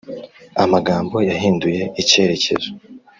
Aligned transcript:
Amagambo 0.63 1.17
yahinduye 1.29 1.81
icyerekezo 2.01 2.69